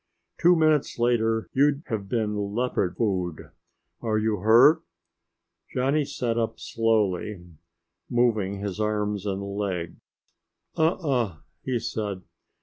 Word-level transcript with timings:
"Two 0.39 0.55
minutes 0.55 0.97
later 0.97 1.47
you'd 1.53 1.83
have 1.85 2.09
been 2.09 2.35
leopard 2.55 2.97
food. 2.97 3.51
Are 4.01 4.17
you 4.17 4.37
hurt?" 4.37 4.81
Johnny 5.75 6.05
sat 6.05 6.39
up 6.39 6.59
slowly, 6.59 7.45
moving 8.09 8.57
his 8.61 8.79
arms 8.79 9.27
and 9.27 9.43
legs. 9.43 9.99
"Uh 10.75 10.93
uh," 10.95 11.37
he 11.63 11.77
said. 11.77 12.23